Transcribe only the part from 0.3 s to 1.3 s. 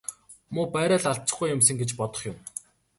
Муу байраа л